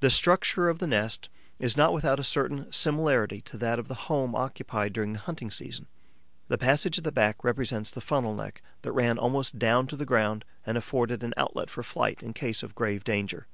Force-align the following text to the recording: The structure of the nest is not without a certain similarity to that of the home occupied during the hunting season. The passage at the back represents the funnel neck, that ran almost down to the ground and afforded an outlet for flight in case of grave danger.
The 0.00 0.10
structure 0.10 0.68
of 0.68 0.80
the 0.80 0.86
nest 0.88 1.28
is 1.60 1.76
not 1.76 1.92
without 1.92 2.18
a 2.18 2.24
certain 2.24 2.72
similarity 2.72 3.40
to 3.42 3.56
that 3.58 3.78
of 3.78 3.86
the 3.86 3.94
home 4.10 4.34
occupied 4.34 4.92
during 4.92 5.12
the 5.12 5.20
hunting 5.20 5.48
season. 5.48 5.86
The 6.48 6.58
passage 6.58 6.98
at 6.98 7.04
the 7.04 7.12
back 7.12 7.44
represents 7.44 7.92
the 7.92 8.00
funnel 8.00 8.34
neck, 8.34 8.62
that 8.82 8.90
ran 8.90 9.16
almost 9.16 9.56
down 9.60 9.86
to 9.86 9.96
the 9.96 10.04
ground 10.04 10.44
and 10.66 10.76
afforded 10.76 11.22
an 11.22 11.34
outlet 11.36 11.70
for 11.70 11.84
flight 11.84 12.20
in 12.20 12.32
case 12.32 12.64
of 12.64 12.74
grave 12.74 13.04
danger. 13.04 13.46